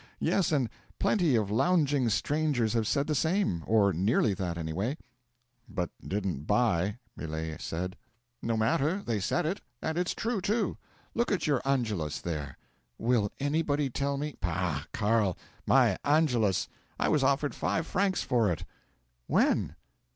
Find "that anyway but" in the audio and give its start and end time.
4.33-5.91